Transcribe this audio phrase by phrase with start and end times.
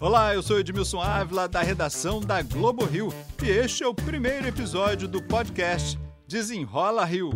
[0.00, 3.12] Olá, eu sou Edmilson Ávila, da redação da Globo Rio,
[3.42, 7.30] e este é o primeiro episódio do podcast Desenrola Rio.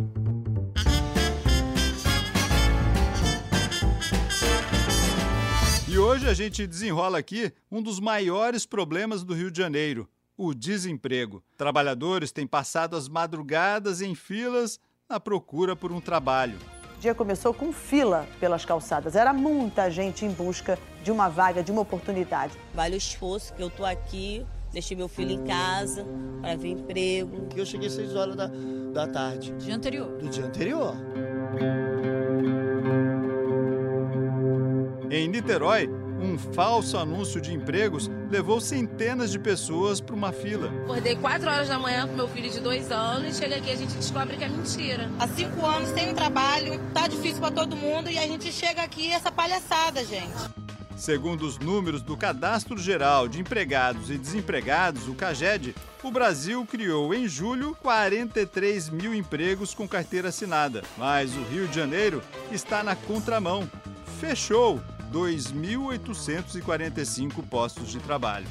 [5.88, 10.54] E hoje a gente desenrola aqui um dos maiores problemas do Rio de Janeiro, o
[10.54, 11.42] desemprego.
[11.56, 14.78] Trabalhadores têm passado as madrugadas em filas
[15.08, 16.58] na procura por um trabalho.
[17.02, 19.16] O dia começou com fila pelas calçadas.
[19.16, 22.56] Era muita gente em busca de uma vaga, de uma oportunidade.
[22.72, 26.06] Vale o esforço que eu tô aqui, deixei meu filho em casa
[26.40, 27.48] para ver emprego.
[27.56, 28.48] Eu cheguei às 6 horas da,
[28.92, 29.50] da tarde.
[29.58, 30.16] Dia anterior.
[30.16, 30.94] Do dia anterior.
[35.10, 35.90] Em Niterói,
[36.22, 40.72] um falso anúncio de empregos levou centenas de pessoas para uma fila.
[40.84, 43.76] Acordei 4 horas da manhã com meu filho de 2 anos e chega aqui a
[43.76, 45.10] gente descobre que é mentira.
[45.18, 48.82] Há cinco anos sem um trabalho, tá difícil para todo mundo e a gente chega
[48.82, 50.62] aqui essa palhaçada, gente.
[50.96, 57.12] Segundo os números do Cadastro Geral de Empregados e Desempregados, o CAGED, o Brasil criou
[57.12, 60.84] em julho 43 mil empregos com carteira assinada.
[60.96, 63.68] Mas o Rio de Janeiro está na contramão.
[64.20, 64.80] Fechou
[65.12, 68.46] 2.845 postos de trabalho.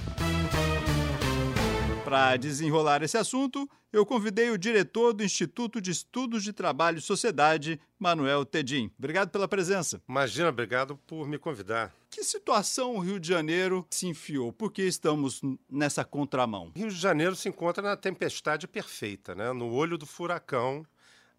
[2.06, 7.02] Para desenrolar esse assunto, eu convidei o diretor do Instituto de Estudos de Trabalho e
[7.02, 8.92] Sociedade, Manuel Tedim.
[9.00, 10.00] Obrigado pela presença.
[10.08, 11.92] Imagina, obrigado por me convidar.
[12.12, 14.54] Que situação o Rio de Janeiro se enfiou?
[14.54, 16.72] Por que estamos nessa contramão?
[16.76, 19.52] Rio de Janeiro se encontra na tempestade perfeita, né?
[19.52, 20.86] no olho do furacão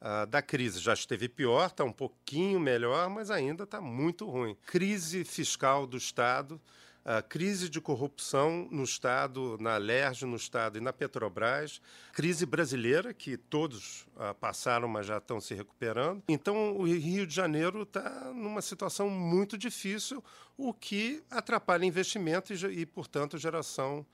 [0.03, 0.81] uh, da crise.
[0.81, 4.56] Já esteve pior, está um pouquinho melhor, mas ainda está muito ruim.
[4.67, 6.61] Crise fiscal do Estado,
[7.05, 11.80] uh, crise de corrupção no Estado, na LERJ, no Estado e na Petrobras,
[12.12, 16.23] crise brasileira, que todos uh, passaram, mas já estão se recuperando.
[16.28, 20.23] Então, o Rio de Janeiro está numa situação muito difícil,
[20.56, 24.05] o que atrapalha investimento e, e portanto, geração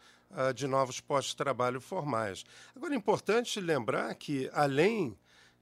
[0.55, 2.45] de novos postos de trabalho formais.
[2.77, 5.17] Agora, é importante lembrar que, além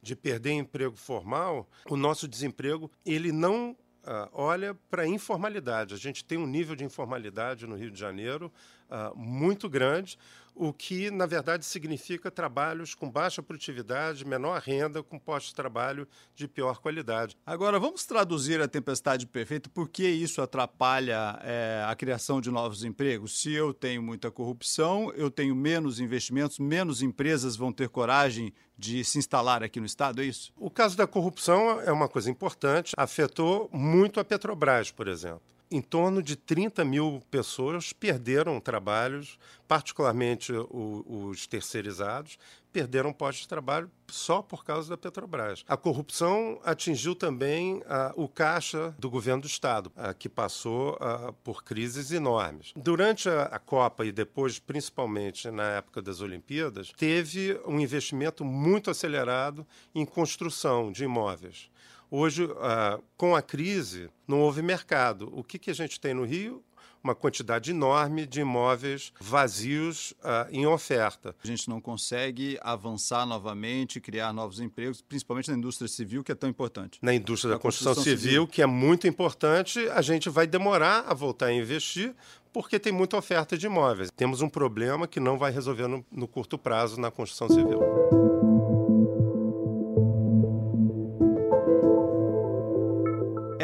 [0.06, 5.94] de perder emprego formal, o nosso desemprego ele não uh, olha para a informalidade.
[5.94, 8.52] A gente tem um nível de informalidade no Rio de Janeiro
[8.88, 10.16] uh, muito grande,
[10.56, 16.08] o que, na verdade, significa trabalhos com baixa produtividade, menor renda, com postos de trabalho
[16.34, 17.36] de pior qualidade.
[17.44, 19.68] Agora, vamos traduzir a tempestade perfeita.
[19.68, 23.38] Por que isso atrapalha é, a criação de novos empregos?
[23.38, 29.04] Se eu tenho muita corrupção, eu tenho menos investimentos, menos empresas vão ter coragem de
[29.04, 30.52] se instalar aqui no Estado, é isso?
[30.56, 35.80] O caso da corrupção é uma coisa importante, afetou muito a Petrobras, por exemplo em
[35.80, 42.38] torno de 30 mil pessoas perderam trabalhos, particularmente os terceirizados,
[42.76, 45.64] perderam postos de trabalho só por causa da Petrobras.
[45.66, 51.32] A corrupção atingiu também ah, o caixa do governo do Estado, ah, que passou ah,
[51.42, 52.74] por crises enormes.
[52.76, 58.90] Durante a, a Copa e depois, principalmente na época das Olimpíadas, teve um investimento muito
[58.90, 61.70] acelerado em construção de imóveis.
[62.10, 65.30] Hoje, uh, com a crise, não houve mercado.
[65.32, 66.62] O que, que a gente tem no Rio?
[67.02, 71.34] Uma quantidade enorme de imóveis vazios uh, em oferta.
[71.42, 76.34] A gente não consegue avançar novamente, criar novos empregos, principalmente na indústria civil, que é
[76.34, 76.98] tão importante.
[77.00, 81.04] Na indústria da construção, construção civil, civil, que é muito importante, a gente vai demorar
[81.06, 82.14] a voltar a investir,
[82.52, 84.10] porque tem muita oferta de imóveis.
[84.16, 88.35] Temos um problema que não vai resolver no, no curto prazo na construção civil.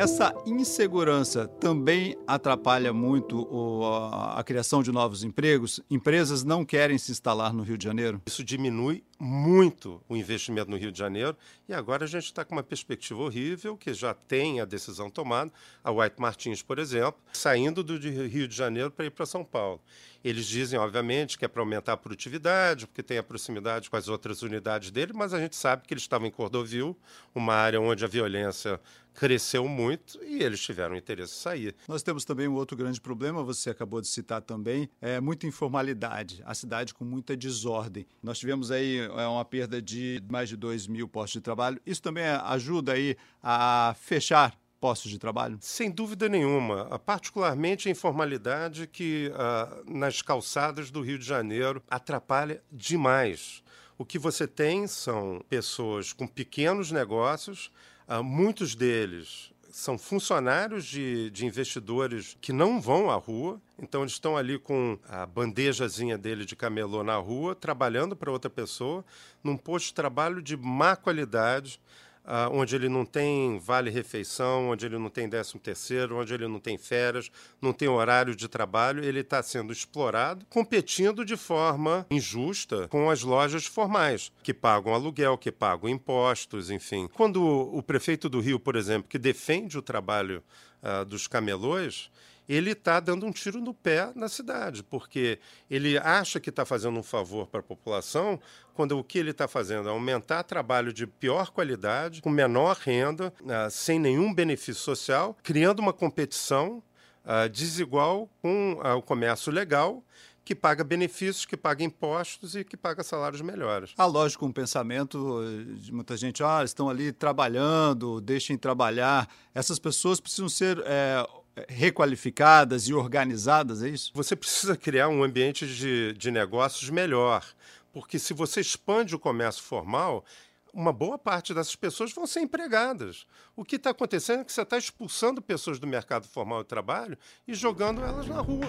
[0.03, 5.79] Essa insegurança também atrapalha muito o, a, a, criação de novos empregos?
[5.89, 8.21] Empresas não querem se instalar no Rio de Janeiro?
[8.27, 11.37] Isso diminui muito o investimento no Rio de Janeiro
[11.69, 15.53] e agora a gente está com uma perspectiva horrível que já tem a decisão tomada.
[15.85, 19.81] A White Martins, por exemplo, saindo do Rio de Janeiro para ir para São Paulo.
[20.25, 24.09] Eles dizem, obviamente, que é para aumentar a produtividade, porque tem a proximidade com as
[24.09, 26.97] outras unidades dele, mas a gente sabe que eles estavam em Cordovil,
[27.35, 28.81] uma área onde a violência
[29.15, 31.77] cresceu muito e eles tiveram interesse em sair.
[31.87, 36.43] Nós temos também um outro grande problema, você acabou de citar também, é muita informalidade,
[36.45, 38.07] a cidade com muita desordem.
[38.23, 41.81] Nós tivemos aí é, uma perda de mais de 2 mil postos de trabalho.
[41.85, 45.59] Isso também ajuda aí a fechar postos de trabalho?
[45.61, 46.99] Sem dúvida nenhuma.
[46.99, 53.63] Particularmente a informalidade que uh, nas calçadas do Rio de Janeiro atrapalha demais.
[53.97, 57.71] O que você tem são pessoas com pequenos negócios,
[58.19, 64.13] uh, muitos deles são funcionários de, de, investidores que não vão à rua, então eles
[64.13, 69.03] estão ali com a bandejazinha dele de camelô na rua, trabalhando para outra pessoa,
[69.43, 71.81] num posto de trabalho de má qualidade,
[72.25, 76.61] ah, onde ele não tem vale-refeição, onde ele não tem décimo terceiro, onde ele não
[76.61, 77.31] tem férias,
[77.61, 83.23] não tem horário de trabalho, ele está sendo explorado, competindo de forma injusta com as
[83.23, 87.09] lojas formais, que pagam aluguel, que pagam impostos, enfim.
[87.13, 90.43] Quando o prefeito do Rio, por exemplo, que defende o trabalho
[90.83, 92.11] ah, dos camelôs,
[92.49, 95.39] ele está dando um tiro no pé na cidade, porque
[95.71, 98.41] ele acha que está fazendo um favor para a população,
[98.75, 103.33] quando o que ele está fazendo é aumentar trabalho de pior qualidade, com menor renda,
[103.41, 106.83] uh, sem nenhum benefício social, criando uma competição
[107.25, 110.03] uh, desigual com uh, o comércio legal
[110.45, 113.93] que paga benefícios, que paga impostos e que paga salários melhores.
[113.97, 115.41] Há, lógico, um pensamento
[115.77, 119.29] de muita gente, ah, estão ali trabalhando, deixem trabalhar.
[119.55, 121.25] Essas pessoas precisam ser é,
[121.69, 124.11] requalificadas e organizadas, é isso?
[124.15, 127.45] Você precisa criar um ambiente de, de negócios melhor,
[127.93, 130.25] porque se você expande o comércio formal,
[130.73, 133.27] uma boa parte dessas pessoas vão ser empregadas.
[133.55, 137.19] O que está acontecendo é que você está expulsando pessoas do mercado formal de trabalho
[137.47, 138.67] e jogando elas na rua.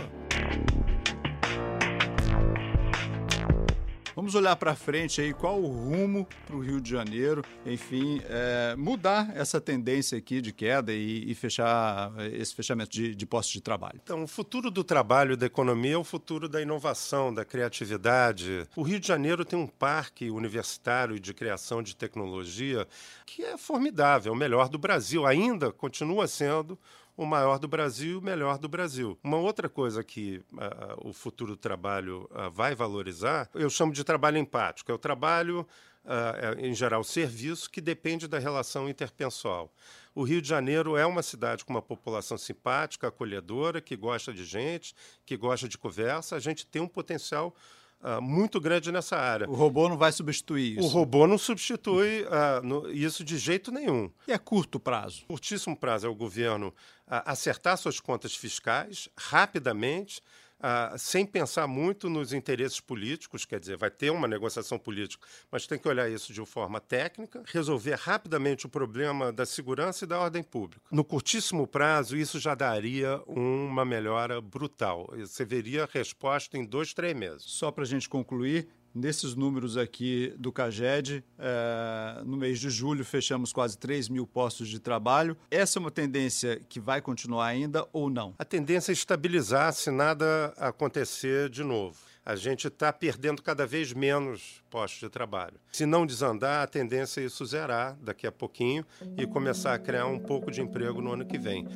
[4.24, 8.74] Vamos olhar para frente aí, qual o rumo para o Rio de Janeiro, enfim, é,
[8.78, 13.60] mudar essa tendência aqui de queda e, e fechar esse fechamento de, de postos de
[13.60, 14.00] trabalho.
[14.02, 18.66] Então, o futuro do trabalho e da economia é o futuro da inovação, da criatividade.
[18.78, 22.88] O Rio de Janeiro tem um parque universitário de criação de tecnologia
[23.26, 26.80] que é formidável, é o melhor do Brasil, ainda continua sendo
[27.16, 29.18] o maior do Brasil, o melhor do Brasil.
[29.24, 34.38] Uma outra coisa que uh, o futuro trabalho uh, vai valorizar, eu chamo de trabalho
[34.38, 34.92] empático.
[34.92, 35.68] É o trabalho,
[36.06, 39.72] uh, em geral, serviço, que depende da relação interpessoal.
[40.16, 44.44] O Rio de Janeiro é uma cidade com uma população simpática, acolhedora, que gosta de
[44.44, 44.96] gente,
[45.26, 46.36] que gosta de conversa.
[46.36, 47.56] A gente tem um potencial
[48.04, 49.50] Uh, muito grande nessa área.
[49.50, 50.86] O robô não vai substituir isso.
[50.86, 54.12] O robô não substitui uh, no, isso de jeito nenhum.
[54.28, 55.24] E a curto prazo?
[55.26, 60.22] Curtíssimo prazo é o governo uh, acertar suas contas fiscais rapidamente,
[60.60, 65.68] ah, sem pensar muito nos interesses políticos, quer dizer, vai ter uma negociação política, mas
[65.68, 70.20] tem que olhar isso de forma técnica, resolver rapidamente o problema da segurança e da
[70.20, 70.82] ordem pública.
[70.92, 75.12] No curtíssimo prazo, isso já daria uma melhora brutal.
[75.18, 77.44] Você veria resposta em dois, três meses.
[77.44, 83.04] Só para a gente concluir, Nesses números aqui do CAGED, é, no mês de julho
[83.04, 85.36] fechamos quase 3 mil postos de trabalho.
[85.50, 88.36] Essa é uma tendência que vai continuar ainda ou não?
[88.38, 91.98] A tendência é estabilizar se nada acontecer de novo.
[92.24, 95.60] A gente está perdendo cada vez menos postos de trabalho.
[95.72, 98.86] Se não desandar, a tendência é isso zerar daqui a pouquinho
[99.18, 101.68] e começar a criar um pouco de emprego no ano que vem.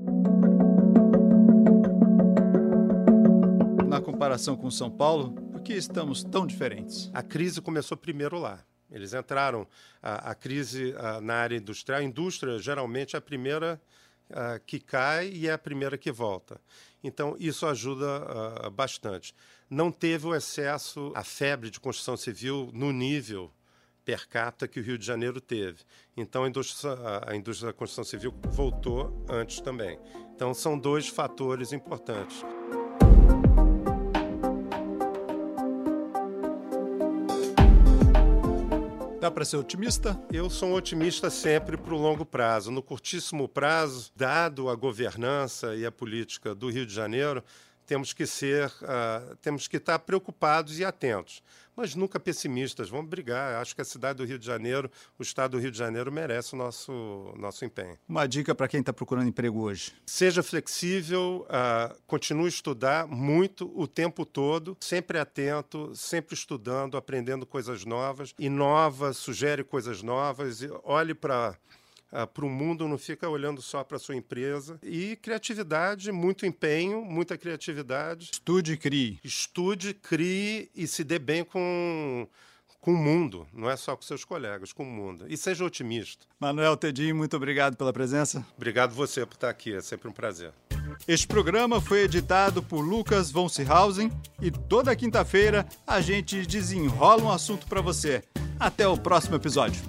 [3.87, 7.11] Na comparação com São Paulo, que estamos tão diferentes?
[7.13, 8.63] A crise começou primeiro lá.
[8.89, 9.67] Eles entraram,
[10.01, 11.99] a, a crise a, na área industrial.
[11.99, 13.81] A indústria, geralmente, é a primeira
[14.31, 16.61] a, que cai e é a primeira que volta.
[17.03, 19.35] Então, isso ajuda bastante.
[19.69, 23.51] Não teve o excesso, a febre de construção civil no nível
[24.05, 25.79] per capita que o Rio de Janeiro teve.
[26.15, 26.93] Então, a indústria,
[27.27, 29.99] a indústria da construção civil voltou antes também.
[30.33, 32.41] Então, são dois fatores importantes.
[39.27, 40.17] Dá para ser otimista?
[40.31, 42.71] Eu sou um otimista sempre para o longo prazo.
[42.71, 47.43] No curtíssimo prazo, dado a governança e a política do Rio de Janeiro,
[47.87, 51.41] temos que ser, uh, temos que estar preocupados e atentos
[51.77, 52.89] mas nunca pessimistas.
[52.89, 53.61] Vamos brigar.
[53.61, 56.55] Acho que a cidade do Rio de Janeiro, o estado do Rio de Janeiro, merece
[56.55, 57.95] o nosso, nosso empenho.
[58.09, 63.71] Uma dica para quem está procurando emprego hoje: seja flexível, uh, continue a estudar muito
[63.79, 68.33] o tempo todo, sempre atento, sempre estudando, aprendendo coisas novas.
[68.39, 71.55] Inova, sugere coisas novas, olhe para
[72.11, 74.79] uh, para o mundo, não fica olhando só para a sua empresa.
[74.83, 78.29] E criatividade, muito empenho, muita criatividade.
[78.33, 79.19] Estude e crie.
[79.23, 82.27] Estude, crie e se dê bem com
[82.79, 85.25] com o mundo, não é só com seus colegas, com o mundo.
[85.27, 86.25] E seja otimista.
[86.39, 88.45] Manuel Tedim, muito obrigado pela presença.
[88.55, 90.53] Obrigado você por estar aqui, é sempre um prazer.
[91.05, 94.09] Este programa foi editado por Lucas von Seehausen
[94.41, 98.23] e toda quinta-feira a gente desenrola um assunto para você.
[98.57, 99.81] Até o próximo episódio.